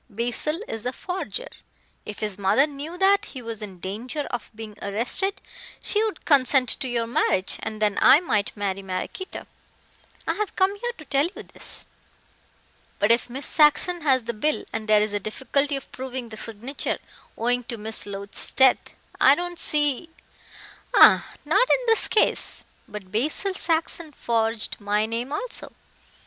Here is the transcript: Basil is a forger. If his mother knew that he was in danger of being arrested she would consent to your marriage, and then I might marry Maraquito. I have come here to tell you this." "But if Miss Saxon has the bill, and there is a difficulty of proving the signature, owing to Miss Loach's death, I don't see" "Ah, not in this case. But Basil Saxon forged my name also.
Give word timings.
Basil 0.09 0.59
is 0.67 0.87
a 0.87 0.93
forger. 0.93 1.45
If 2.05 2.21
his 2.21 2.39
mother 2.39 2.65
knew 2.65 2.97
that 2.97 3.23
he 3.25 3.41
was 3.43 3.61
in 3.61 3.79
danger 3.79 4.21
of 4.31 4.49
being 4.55 4.75
arrested 4.81 5.39
she 5.79 6.03
would 6.03 6.25
consent 6.25 6.69
to 6.79 6.87
your 6.87 7.05
marriage, 7.05 7.57
and 7.59 7.79
then 7.79 7.99
I 8.01 8.19
might 8.19 8.57
marry 8.57 8.81
Maraquito. 8.81 9.45
I 10.27 10.33
have 10.33 10.55
come 10.55 10.75
here 10.75 10.93
to 10.97 11.05
tell 11.05 11.27
you 11.35 11.43
this." 11.43 11.85
"But 12.97 13.11
if 13.11 13.29
Miss 13.29 13.45
Saxon 13.45 14.01
has 14.01 14.23
the 14.23 14.33
bill, 14.33 14.65
and 14.73 14.87
there 14.87 15.03
is 15.03 15.13
a 15.13 15.19
difficulty 15.19 15.75
of 15.75 15.91
proving 15.91 16.29
the 16.29 16.37
signature, 16.37 16.97
owing 17.37 17.63
to 17.65 17.77
Miss 17.77 18.07
Loach's 18.07 18.53
death, 18.53 18.95
I 19.19 19.35
don't 19.35 19.59
see" 19.59 20.09
"Ah, 20.95 21.31
not 21.45 21.69
in 21.71 21.85
this 21.85 22.07
case. 22.07 22.65
But 22.87 23.11
Basil 23.11 23.53
Saxon 23.53 24.13
forged 24.13 24.77
my 24.81 25.05
name 25.05 25.31
also. 25.31 25.73